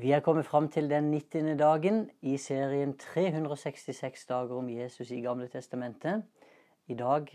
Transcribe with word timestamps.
Vi 0.00 0.12
er 0.16 0.20
kommet 0.24 0.46
fram 0.46 0.68
til 0.72 0.86
den 0.88 1.10
90. 1.10 1.58
dagen 1.58 2.10
i 2.22 2.38
serien 2.40 2.94
366 2.96 4.22
dager 4.26 4.54
om 4.56 4.70
Jesus 4.70 5.10
i 5.10 5.18
Gamle 5.20 5.48
Testamentet. 5.48 6.22
I 6.86 6.94
dag 6.94 7.28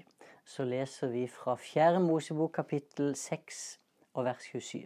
så 0.45 0.65
leser 0.65 1.11
vi 1.13 1.27
fra 1.29 1.53
4. 1.61 1.99
Mosebok 2.01 2.55
kapittel 2.57 3.13
6 3.15 3.79
og 4.13 4.25
vers 4.25 4.49
27. 4.49 4.81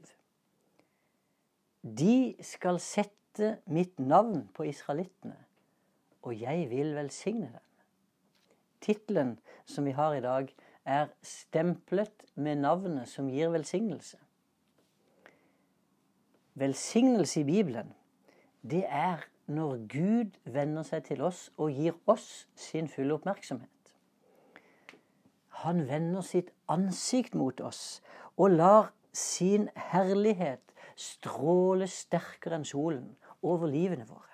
De 2.02 2.36
skal 2.43 2.81
sette 2.84 3.55
mitt 3.65 3.96
navn 4.00 4.50
på 4.54 4.68
israelittene, 4.68 5.38
og 6.21 6.36
jeg 6.41 6.68
vil 6.70 6.96
velsigne 7.00 7.48
dem. 7.54 7.68
Tittelen 8.82 9.38
som 9.66 9.88
vi 9.88 9.96
har 9.96 10.18
i 10.18 10.25
dag, 10.25 10.55
er 10.86 11.07
'Stemplet 11.21 12.25
med 12.36 12.55
navnet 12.55 13.07
som 13.07 13.30
gir 13.30 13.50
velsignelse'. 13.50 14.29
Velsignelse 16.60 17.39
i 17.39 17.44
Bibelen, 17.48 17.94
det 18.62 18.84
er 18.88 19.26
når 19.48 19.77
Gud 19.88 20.31
vender 20.44 20.84
seg 20.84 21.05
til 21.08 21.22
oss 21.23 21.45
og 21.58 21.72
gir 21.72 21.95
oss 22.12 22.48
sin 22.59 22.90
fulle 22.91 23.16
oppmerksomhet. 23.16 23.94
Han 25.64 25.86
vender 25.88 26.22
sitt 26.22 26.52
ansikt 26.67 27.36
mot 27.36 27.62
oss 27.62 28.02
og 28.36 28.58
lar 28.58 28.91
sin 29.16 29.70
herlighet 29.91 30.76
stråle 31.00 31.88
sterkere 31.88 32.59
enn 32.59 32.67
solen 32.67 33.16
over 33.41 33.72
livene 33.72 34.08
våre. 34.09 34.26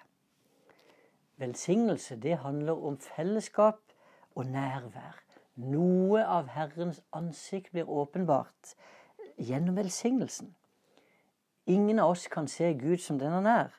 Velsignelse, 1.38 2.18
det 2.18 2.40
handler 2.42 2.86
om 2.90 2.98
fellesskap 2.98 3.82
og 4.36 4.46
nærvær. 4.50 5.22
Noe 5.56 6.26
av 6.26 6.50
Herrens 6.52 7.02
ansikt 7.16 7.72
blir 7.76 7.90
åpenbart 7.90 8.76
gjennom 9.38 9.78
velsignelsen. 9.78 10.56
Ingen 11.66 12.00
av 12.00 12.10
oss 12.14 12.28
kan 12.28 12.48
se 12.48 12.74
Gud 12.74 13.02
som 13.02 13.20
den 13.20 13.32
han 13.32 13.48
er. 13.50 13.74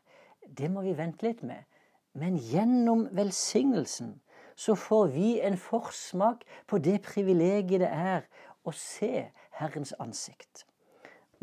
Det 0.46 0.70
må 0.70 0.82
vi 0.82 0.96
vente 0.98 1.26
litt 1.26 1.42
med. 1.46 1.64
Men 2.16 2.38
gjennom 2.40 3.06
velsignelsen 3.12 4.16
så 4.56 4.74
får 4.74 5.10
vi 5.12 5.40
en 5.44 5.58
forsmak 5.60 6.46
på 6.66 6.78
det 6.78 7.02
privilegiet 7.04 7.82
det 7.84 7.90
er 7.92 8.24
å 8.64 8.72
se 8.72 9.28
Herrens 9.60 9.92
ansikt. 10.00 10.64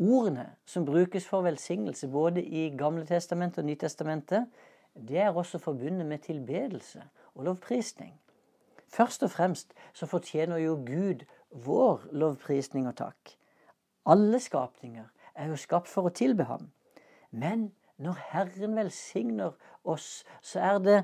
Ordene 0.02 0.48
som 0.66 0.84
brukes 0.84 1.26
for 1.30 1.46
velsignelse 1.46 2.08
både 2.10 2.42
i 2.42 2.66
Gamle 2.74 3.06
testamentet 3.06 3.62
og 3.62 3.68
Nytestamentet, 3.70 4.50
det 4.94 5.20
er 5.22 5.36
også 5.36 5.58
forbundet 5.62 6.06
med 6.06 6.26
tilbedelse 6.26 7.02
og 7.34 7.44
lovprisning. 7.44 8.12
Først 8.90 9.22
og 9.22 9.30
fremst 9.30 9.72
så 9.94 10.06
fortjener 10.06 10.58
jo 10.62 10.76
Gud 10.86 11.24
vår 11.50 12.08
lovprisning 12.12 12.88
og 12.90 12.96
takk. 12.98 13.36
Alle 14.06 14.40
skapninger 14.42 15.06
er 15.34 15.50
jo 15.50 15.58
skapt 15.58 15.90
for 15.90 16.08
å 16.08 16.14
tilbe 16.14 16.46
ham. 16.48 16.68
Men 17.30 17.70
når 18.02 18.18
Herren 18.30 18.76
velsigner 18.76 19.54
oss, 19.84 20.24
så 20.42 20.60
er 20.60 20.80
det 20.82 20.98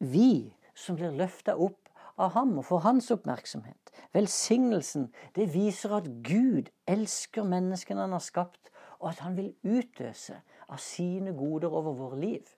vi 0.00 0.52
som 0.74 0.96
blir 0.96 1.12
løfta 1.16 1.56
opp 1.56 1.90
av 2.20 2.34
ham 2.36 2.56
og 2.60 2.66
får 2.68 2.84
hans 2.84 3.10
oppmerksomhet. 3.14 3.92
Velsignelsen 4.16 5.08
det 5.36 5.50
viser 5.54 5.96
at 6.00 6.08
Gud 6.26 6.70
elsker 6.88 7.46
menneskene 7.48 8.04
han 8.04 8.16
har 8.16 8.24
skapt, 8.24 8.70
og 9.00 9.12
at 9.12 9.22
han 9.24 9.36
vil 9.38 9.54
utøse 9.64 10.36
av 10.68 10.80
sine 10.82 11.32
goder 11.36 11.72
over 11.72 11.96
våre 11.96 12.20
liv. 12.20 12.56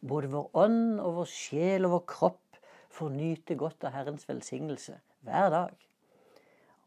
Både 0.00 0.30
vår 0.32 0.50
ånd 0.56 1.00
og 1.00 1.20
vår 1.20 1.30
sjel 1.32 1.88
og 1.88 1.96
vår 1.96 2.04
kropp 2.08 2.60
får 2.90 3.12
nyte 3.14 3.56
godt 3.56 3.86
av 3.86 3.94
Herrens 3.96 4.26
velsignelse 4.28 4.98
hver 5.24 5.52
dag. 5.52 5.74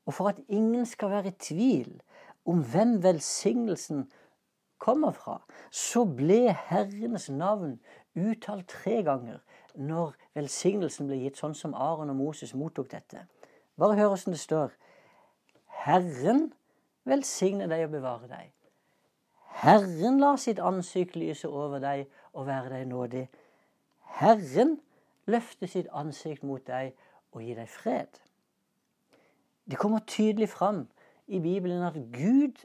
Og 0.06 0.14
for 0.14 0.34
at 0.34 0.42
ingen 0.52 0.86
skal 0.90 1.14
være 1.14 1.32
i 1.32 1.40
tvil 1.40 1.94
om 2.46 2.64
hvem 2.64 3.04
velsignelsen 3.04 4.12
kommer 4.78 5.12
fra, 5.12 5.40
så 5.72 6.04
ble 6.06 6.56
Herrens 6.68 7.30
navn 7.30 7.78
uttalt 8.16 8.68
tre 8.68 9.02
ganger 9.04 9.40
når 9.74 10.16
velsignelsen 10.36 11.08
ble 11.08 11.22
gitt, 11.24 11.40
sånn 11.40 11.56
som 11.58 11.74
Aron 11.74 12.12
og 12.14 12.20
Moses 12.20 12.54
mottok 12.58 12.92
dette. 12.92 13.26
Bare 13.80 13.96
hør 13.98 14.12
hvordan 14.14 14.36
det 14.36 14.42
står. 14.42 14.74
Herren 15.86 16.52
velsigne 17.10 17.68
deg 17.72 17.88
og 17.88 17.96
bevare 17.96 18.30
deg. 18.30 18.52
Herren 19.64 20.20
la 20.22 20.36
sitt 20.38 20.60
ansikt 20.60 21.16
lyse 21.16 21.48
over 21.48 21.80
deg 21.82 22.06
og 22.34 22.48
være 22.48 22.74
deg 22.76 22.88
nådig. 22.90 23.24
Herren 24.20 24.78
løfte 25.30 25.70
sitt 25.70 25.90
ansikt 25.96 26.44
mot 26.44 26.64
deg 26.68 26.94
og 27.34 27.42
gi 27.42 27.56
deg 27.58 27.70
fred. 27.70 28.20
Det 29.70 29.80
kommer 29.80 30.04
tydelig 30.08 30.50
fram 30.52 30.84
i 31.34 31.40
Bibelen 31.42 31.84
at 31.86 31.98
Gud 32.14 32.62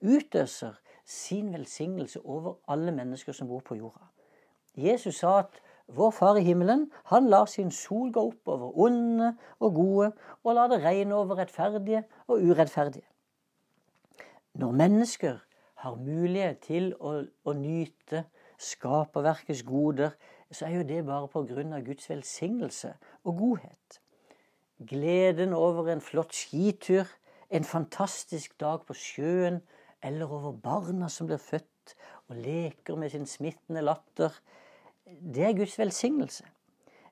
utøser 0.00 0.76
sin 1.04 1.52
velsignelse 1.52 2.20
over 2.24 2.54
alle 2.68 2.92
mennesker 2.92 3.32
som 3.36 3.48
bor 3.48 3.60
på 3.64 3.76
jorda. 3.76 4.08
Jesus 4.76 5.20
sa 5.20 5.38
at 5.42 5.60
vår 5.88 6.10
Far 6.12 6.36
i 6.36 6.44
himmelen, 6.44 6.90
han 7.08 7.28
lar 7.32 7.46
sin 7.48 7.70
sol 7.72 8.10
gå 8.12 8.22
opp 8.30 8.48
over 8.52 8.74
onde 8.84 9.32
og 9.60 9.74
gode, 9.74 10.10
og 10.44 10.54
lar 10.54 10.68
det 10.68 10.82
regne 10.84 11.16
over 11.16 11.38
rettferdige 11.40 12.02
og 12.26 12.44
urettferdige. 12.44 13.06
Når 14.54 14.72
mennesker 14.72 15.38
har 15.84 15.94
mulighet 15.96 16.60
til 16.66 16.90
å, 17.00 17.22
å 17.44 17.54
nyte 17.56 18.26
skaperverkets 18.60 19.62
goder, 19.64 20.12
så 20.52 20.66
er 20.66 20.78
jo 20.80 20.88
det 20.88 21.04
bare 21.06 21.28
på 21.32 21.44
grunn 21.48 21.72
av 21.76 21.84
Guds 21.86 22.08
velsignelse 22.10 22.92
og 23.24 23.40
godhet. 23.40 24.00
Gleden 24.88 25.54
over 25.56 25.88
en 25.92 26.04
flott 26.04 26.36
skitur, 26.36 27.08
en 27.50 27.64
fantastisk 27.64 28.60
dag 28.60 28.84
på 28.86 28.94
sjøen, 28.94 29.60
eller 30.02 30.30
over 30.30 30.52
barna 30.52 31.08
som 31.10 31.26
blir 31.26 31.40
født 31.42 31.94
og 32.28 32.36
leker 32.36 32.96
med 32.96 33.10
sin 33.10 33.26
smittende 33.26 33.82
latter, 33.82 34.34
det 35.04 35.44
er 35.44 35.56
Guds 35.56 35.78
velsignelse. 35.78 36.44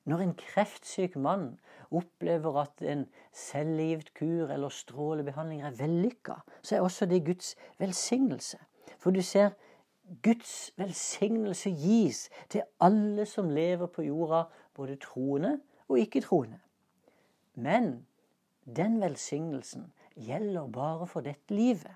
Når 0.06 0.22
en 0.22 0.34
kreftsyk 0.38 1.16
mann 1.16 1.56
opplever 1.91 2.60
at 2.60 2.82
en 2.82 3.06
cellegiftkur 3.34 4.52
eller 4.54 4.69
strålebehandling 4.69 5.64
er 5.66 5.75
vellykka, 5.78 6.36
så 6.62 6.76
er 6.76 6.80
også 6.80 7.08
det 7.10 7.25
Guds 7.26 7.56
velsignelse. 7.78 8.58
For 8.98 9.10
du 9.10 9.22
ser, 9.22 9.50
Guds 10.22 10.70
velsignelse 10.76 11.70
gis 11.70 12.28
til 12.48 12.62
alle 12.80 13.26
som 13.26 13.50
lever 13.50 13.86
på 13.91 14.04
jorda, 14.06 14.44
både 14.75 14.96
troende 15.02 15.56
og 15.88 15.98
ikke-troende. 15.98 16.60
Men 17.54 18.06
den 18.76 19.00
velsignelsen 19.00 19.92
gjelder 20.16 20.66
bare 20.72 21.06
for 21.06 21.21
dette 21.21 21.54
livet. 21.54 21.93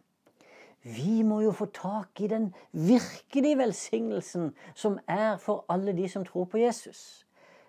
Vi 0.83 1.23
må 1.23 1.41
jo 1.45 1.53
få 1.53 1.67
tak 1.67 2.21
i 2.21 2.27
den 2.27 2.55
virkelige 2.73 3.59
velsignelsen 3.59 4.55
som 4.75 4.99
er 5.09 5.37
for 5.37 5.65
alle 5.69 5.93
de 5.97 6.09
som 6.09 6.25
tror 6.25 6.45
på 6.45 6.59
Jesus. 6.59 7.27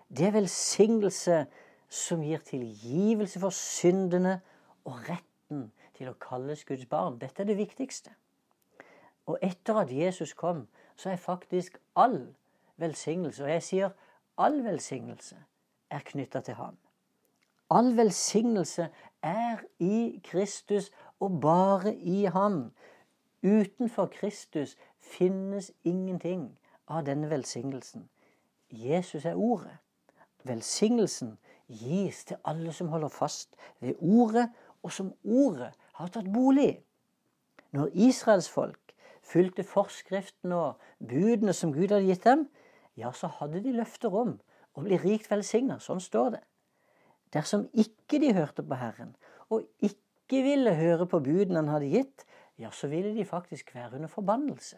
Det 0.08 0.26
er 0.26 0.38
velsignelse 0.38 1.46
som 1.92 2.22
gir 2.24 2.40
tilgivelse 2.44 3.40
for 3.40 3.52
syndene 3.52 4.40
og 4.84 4.96
retten 5.08 5.70
til 5.96 6.08
å 6.08 6.16
kalles 6.20 6.64
Guds 6.64 6.86
barn. 6.88 7.18
Dette 7.20 7.44
er 7.44 7.50
det 7.52 7.58
viktigste. 7.60 8.14
Og 9.28 9.38
etter 9.44 9.76
at 9.84 9.92
Jesus 9.92 10.32
kom, 10.32 10.66
så 10.96 11.12
er 11.12 11.20
faktisk 11.20 11.76
all 11.96 12.34
velsignelse, 12.80 13.44
og 13.44 13.50
jeg 13.50 13.62
sier 13.62 13.92
all 14.40 14.64
velsignelse, 14.64 15.36
er 15.90 16.04
knytta 16.08 16.40
til 16.40 16.56
ham. 16.58 16.81
All 17.72 17.96
velsignelse 17.96 18.88
er 19.22 19.62
i 19.80 20.20
Kristus 20.24 20.90
og 21.20 21.40
bare 21.40 21.94
i 21.94 22.24
ham. 22.24 22.72
Utenfor 23.42 24.06
Kristus 24.06 24.76
finnes 24.98 25.72
ingenting 25.84 26.58
av 26.88 27.06
denne 27.06 27.30
velsignelsen. 27.30 28.10
Jesus 28.70 29.24
er 29.24 29.34
ordet. 29.34 29.78
Velsignelsen 30.44 31.38
gis 31.68 32.24
til 32.24 32.36
alle 32.44 32.72
som 32.72 32.92
holder 32.92 33.08
fast 33.08 33.56
ved 33.80 33.94
ordet, 34.00 34.50
og 34.82 34.92
som 34.92 35.12
ordet 35.24 35.72
har 35.94 36.12
tatt 36.12 36.28
bolig. 36.32 36.82
Når 37.72 37.88
Israels 37.94 38.50
folk 38.50 38.92
fulgte 39.22 39.64
forskriften 39.64 40.52
og 40.52 40.80
budene 40.98 41.52
som 41.56 41.72
Gud 41.72 41.88
hadde 41.88 42.04
gitt 42.10 42.24
dem, 42.24 42.48
ja, 42.96 43.12
så 43.12 43.30
hadde 43.38 43.62
de 43.64 43.72
løfter 43.72 44.12
om 44.12 44.40
å 44.74 44.84
bli 44.84 44.98
rikt 45.00 45.30
velsigna. 45.30 45.78
Sånn 45.80 46.02
står 46.02 46.34
det. 46.36 46.42
Dersom 47.32 47.68
ikke 47.72 48.20
de 48.20 48.34
hørte 48.34 48.62
på 48.62 48.76
Herren, 48.76 49.16
og 49.48 49.64
ikke 49.80 50.42
ville 50.44 50.74
høre 50.74 51.06
på 51.06 51.20
budene 51.24 51.62
han 51.62 51.68
hadde 51.72 51.92
gitt, 51.92 52.24
ja, 52.58 52.70
så 52.70 52.88
ville 52.88 53.14
de 53.16 53.24
faktisk 53.24 53.74
være 53.74 53.96
under 53.96 54.08
forbannelse. 54.08 54.76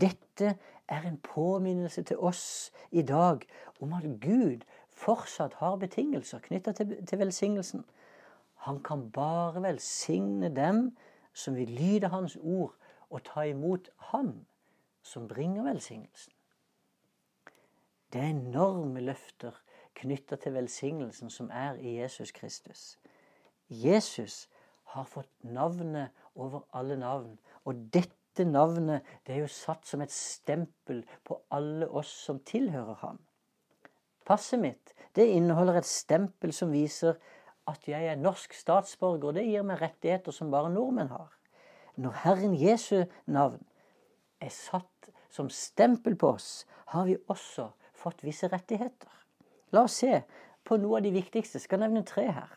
Dette 0.00 0.54
er 0.88 1.06
en 1.06 1.18
påminnelse 1.18 2.02
til 2.02 2.18
oss 2.18 2.72
i 2.90 3.02
dag 3.02 3.42
om 3.80 3.92
at 3.92 4.04
Gud 4.22 4.62
fortsatt 4.94 5.56
har 5.58 5.78
betingelser 5.80 6.42
knytta 6.44 6.72
til, 6.76 7.18
velsignelsen. 7.18 7.84
Han 8.66 8.82
kan 8.84 9.08
bare 9.10 9.62
velsigne 9.62 10.52
dem 10.54 10.90
som 11.34 11.56
vil 11.56 11.70
lyde 11.70 12.12
Hans 12.12 12.36
ord 12.36 12.76
og 13.10 13.24
ta 13.24 13.46
imot 13.48 13.90
Ham 14.12 14.34
som 15.02 15.28
bringer 15.28 15.64
velsignelsen. 15.64 16.32
Det 18.12 18.20
er 18.20 18.30
enorme 18.34 19.00
løfter 19.00 19.56
knytta 20.00 20.36
til 20.40 20.54
velsignelsen 20.56 21.30
som 21.30 21.50
er 21.52 21.78
i 21.78 21.98
Jesus 22.00 22.32
Kristus. 22.36 22.98
Jesus 23.68 24.48
har 24.94 25.06
fått 25.06 25.30
navnet 25.42 26.10
over 26.34 26.64
alle 26.74 26.96
navn, 26.98 27.38
og 27.64 27.86
dette 27.94 28.44
navnet 28.44 29.06
det 29.26 29.36
er 29.36 29.44
jo 29.44 29.52
satt 29.52 29.86
som 29.86 30.02
et 30.02 30.12
stempel 30.12 31.04
på 31.24 31.38
alle 31.54 31.88
oss 31.88 32.10
som 32.26 32.40
tilhører 32.46 32.98
ham. 33.04 33.20
Passet 34.26 34.60
mitt 34.62 34.94
det 35.16 35.26
inneholder 35.26 35.80
et 35.80 35.88
stempel 35.88 36.52
som 36.54 36.72
viser 36.72 37.18
at 37.70 37.86
jeg 37.88 38.06
er 38.06 38.18
norsk 38.18 38.54
statsborger. 38.54 39.28
og 39.28 39.34
Det 39.34 39.46
gir 39.46 39.66
meg 39.66 39.82
rettigheter 39.82 40.34
som 40.34 40.50
bare 40.50 40.70
nordmenn 40.70 41.10
har. 41.10 41.30
Når 41.96 42.22
Herren 42.24 42.54
Jesu 42.54 43.04
navn 43.26 43.62
er 44.40 44.52
satt 44.54 45.10
som 45.30 45.50
stempel 45.50 46.16
på 46.18 46.34
oss, 46.34 46.66
har 46.94 47.06
vi 47.06 47.18
også 47.28 47.70
fått 47.94 48.24
visse 48.24 48.48
rettigheter. 48.50 49.10
La 49.72 49.84
oss 49.86 50.00
se 50.02 50.22
på 50.66 50.78
noe 50.80 50.98
av 50.98 51.06
de 51.06 51.12
viktigste. 51.14 51.58
Jeg 51.58 51.66
skal 51.66 51.82
nevne 51.82 52.04
tre 52.06 52.26
her. 52.32 52.56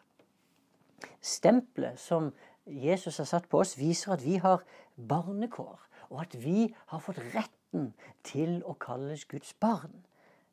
Stempelet 1.21 1.99
som 1.99 2.31
Jesus 2.65 3.17
har 3.19 3.27
satt 3.27 3.49
på 3.51 3.59
oss, 3.59 3.77
viser 3.77 4.15
at 4.15 4.23
vi 4.23 4.37
har 4.39 4.63
barnekår, 4.95 5.79
og 6.09 6.21
at 6.21 6.37
vi 6.43 6.69
har 6.91 7.01
fått 7.03 7.19
retten 7.33 7.91
til 8.23 8.61
å 8.65 8.75
kalles 8.79 9.25
Guds 9.25 9.53
barn. 9.53 10.03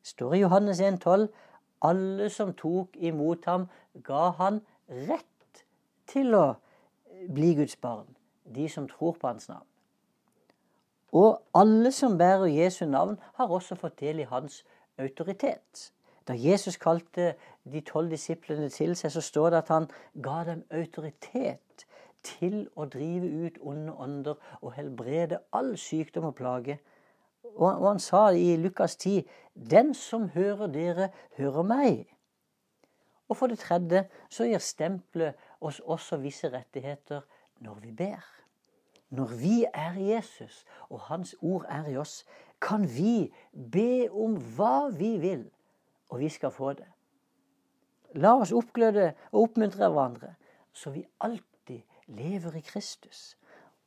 Det 0.01 0.13
står 0.15 0.35
i 0.35 0.43
Johannes 0.43 0.81
1,12 0.81 1.29
alle 1.81 2.29
som 2.29 2.53
tok 2.53 2.97
imot 2.97 3.45
ham, 3.49 3.67
ga 4.05 4.29
han 4.37 4.61
rett 4.87 5.63
til 6.09 6.35
å 6.37 6.45
bli 7.29 7.53
Guds 7.57 7.77
barn. 7.81 8.09
De 8.45 8.67
som 8.69 8.87
tror 8.89 9.15
på 9.17 9.27
hans 9.27 9.49
navn. 9.49 9.67
Og 11.11 11.41
alle 11.57 11.91
som 11.91 12.17
bærer 12.17 12.51
Jesu 12.51 12.85
navn, 12.85 13.17
har 13.35 13.51
også 13.51 13.75
fått 13.75 13.99
del 13.99 14.21
i 14.23 14.29
hans 14.29 14.61
autoritet. 14.99 15.91
Da 16.27 16.33
Jesus 16.37 16.77
kalte 16.77 17.35
de 17.63 17.81
tolv 17.81 18.11
disiplene 18.11 18.69
til 18.69 18.95
seg, 18.95 19.11
så 19.11 19.21
står 19.21 19.49
det 19.49 19.57
at 19.63 19.71
han 19.73 19.87
ga 20.23 20.43
dem 20.47 20.63
autoritet 20.69 21.85
til 22.23 22.67
å 22.77 22.85
drive 22.85 23.27
ut 23.45 23.59
onde 23.65 23.93
ånder 23.93 24.57
og 24.61 24.73
helbrede 24.77 25.41
all 25.53 25.73
sykdom 25.77 26.29
og 26.29 26.35
plage. 26.37 26.77
Og, 27.55 27.87
han 27.87 27.99
sa 27.99 28.29
i 28.29 28.55
Lukas 28.55 28.95
10.: 28.95 29.25
Den 29.53 29.93
som 29.93 30.29
hører 30.29 30.67
dere, 30.67 31.09
hører 31.37 31.63
meg. 31.63 32.05
Og 33.29 33.37
for 33.37 33.47
det 33.47 33.59
tredje 33.59 34.05
så 34.29 34.45
gir 34.45 34.59
stempelet 34.59 35.49
oss 35.61 35.79
også 35.79 36.19
visse 36.21 36.51
rettigheter 36.51 37.21
når 37.59 37.79
vi 37.81 37.91
ber. 37.91 38.25
Når 39.09 39.33
vi 39.39 39.65
er 39.73 39.97
Jesus, 39.99 40.65
og 40.89 40.99
Hans 41.07 41.35
ord 41.41 41.65
er 41.69 41.87
i 41.91 41.97
oss, 41.97 42.25
kan 42.61 42.85
vi 42.87 43.33
be 43.71 44.07
om 44.11 44.37
hva 44.55 44.89
vi 44.95 45.17
vil, 45.19 45.49
og 46.11 46.19
vi 46.19 46.29
skal 46.29 46.51
få 46.51 46.73
det. 46.75 46.87
La 48.19 48.33
oss 48.35 48.51
oppgløde 48.51 49.13
og 49.31 49.45
oppmuntre 49.45 49.87
hverandre, 49.87 50.33
så 50.73 50.91
vi 50.91 51.05
alltid 51.23 51.81
lever 52.11 52.57
i 52.59 52.63
Kristus. 52.67 53.37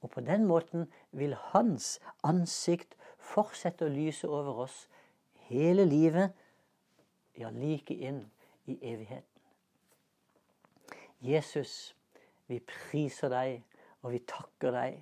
Og 0.00 0.10
på 0.10 0.20
den 0.24 0.46
måten 0.48 0.88
vil 1.12 1.36
Hans 1.52 1.98
ansikt 2.24 2.96
fortsette 3.20 3.84
å 3.84 3.92
lyse 3.92 4.28
over 4.28 4.64
oss 4.64 4.86
hele 5.48 5.84
livet, 5.84 6.32
ja, 7.36 7.50
like 7.50 7.94
inn 7.94 8.22
i 8.70 8.78
evigheten. 8.80 9.28
Jesus, 11.24 11.94
vi 12.48 12.60
priser 12.60 13.32
deg, 13.32 13.62
og 14.04 14.12
vi 14.12 14.20
takker 14.28 14.72
deg 14.76 15.00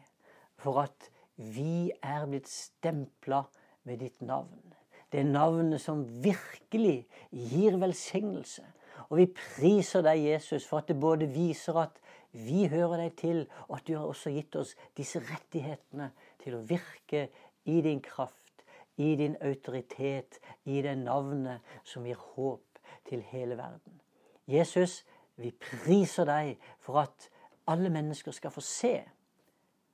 for 0.63 0.85
at 0.85 1.11
vi 1.35 1.91
er 2.03 2.27
blitt 2.31 2.51
stempla 2.51 3.43
med 3.89 4.03
ditt 4.03 4.23
navn. 4.23 4.72
Det 5.13 5.25
navnet 5.27 5.81
som 5.81 6.07
virkelig 6.25 7.07
gir 7.31 7.77
velsignelse. 7.81 8.65
Og 9.11 9.19
vi 9.19 9.27
priser 9.37 10.05
deg, 10.05 10.25
Jesus, 10.33 10.65
for 10.65 10.81
at 10.81 10.89
det 10.89 10.97
både 11.01 11.29
viser 11.29 11.77
at 11.83 11.99
vi 12.33 12.65
hører 12.73 12.97
deg 13.05 13.17
til, 13.21 13.43
og 13.69 13.77
at 13.77 13.87
du 13.89 13.93
har 13.99 14.07
også 14.09 14.33
gitt 14.33 14.57
oss 14.57 14.73
disse 14.97 15.21
rettighetene 15.21 16.09
til 16.41 16.57
å 16.57 16.63
virke 16.65 17.27
i 17.69 17.81
din 17.85 18.01
kraft, 18.05 18.65
i 18.97 19.13
din 19.21 19.37
autoritet, 19.45 20.39
i 20.65 20.81
det 20.85 20.97
navnet 21.03 21.61
som 21.85 22.07
gir 22.09 22.17
håp 22.33 22.81
til 23.09 23.21
hele 23.33 23.59
verden. 23.61 24.01
Jesus, 24.49 25.03
vi 25.37 25.53
priser 25.53 26.27
deg 26.29 26.57
for 26.81 27.03
at 27.05 27.29
alle 27.69 27.93
mennesker 27.93 28.33
skal 28.33 28.53
få 28.55 28.65
se 28.65 28.97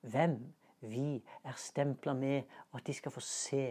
hvem 0.06 0.38
vi 0.86 1.18
er 1.42 1.58
stempla 1.58 2.14
med, 2.14 2.46
og 2.70 2.80
at 2.80 2.86
de 2.86 2.94
skal 2.94 3.12
få 3.12 3.22
se 3.24 3.64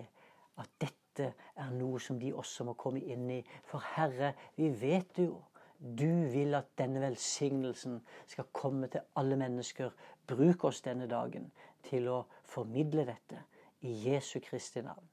at 0.59 0.71
dette 1.18 1.34
er 1.56 1.69
noe 1.74 2.00
som 2.00 2.19
de 2.19 2.34
også 2.34 2.66
må 2.68 2.75
komme 2.80 3.02
inn 3.02 3.30
i. 3.31 3.42
For 3.66 3.84
Herre, 3.96 4.34
vi 4.56 4.69
vet 4.81 5.19
jo 5.22 5.42
du 5.78 6.25
vil 6.34 6.56
at 6.58 6.72
denne 6.78 7.02
velsignelsen 7.04 8.00
skal 8.25 8.48
komme 8.52 8.88
til 8.90 9.06
alle 9.16 9.38
mennesker. 9.38 9.92
Bruk 10.28 10.64
oss 10.66 10.81
denne 10.81 11.06
dagen 11.08 11.52
til 11.86 12.10
å 12.10 12.24
formidle 12.50 13.06
dette 13.06 13.44
i 13.86 13.94
Jesu 14.08 14.40
Kristi 14.42 14.81
navn. 14.81 15.06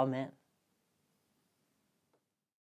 Amen. 0.00 0.32